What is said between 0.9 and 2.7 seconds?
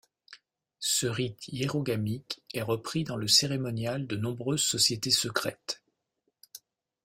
rite hiérogamique est